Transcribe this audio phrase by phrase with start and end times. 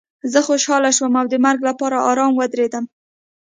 [0.31, 2.85] زه خوشحاله شوم او د مرګ لپاره ارام ودرېدم